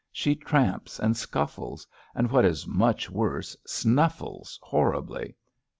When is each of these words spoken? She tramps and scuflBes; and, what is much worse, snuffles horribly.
She 0.11 0.33
tramps 0.35 0.97
and 0.97 1.13
scuflBes; 1.13 1.85
and, 2.15 2.31
what 2.31 2.43
is 2.43 2.65
much 2.65 3.07
worse, 3.11 3.55
snuffles 3.67 4.57
horribly. 4.63 5.35